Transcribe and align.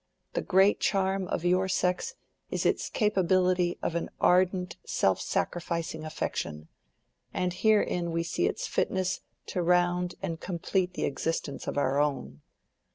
The 0.33 0.41
great 0.41 0.79
charm 0.79 1.27
of 1.27 1.45
your 1.45 1.67
sex 1.67 2.15
is 2.49 2.65
its 2.65 2.89
capability 2.89 3.77
of 3.83 3.93
an 3.93 4.09
ardent 4.19 4.75
self 4.83 5.21
sacrificing 5.21 6.03
affection, 6.05 6.69
and 7.35 7.53
herein 7.53 8.09
we 8.09 8.23
see 8.23 8.47
its 8.47 8.65
fitness 8.65 9.21
to 9.45 9.61
round 9.61 10.15
and 10.23 10.39
complete 10.39 10.95
the 10.95 11.05
existence 11.05 11.67
of 11.67 11.77
our 11.77 11.99
own. 11.99 12.41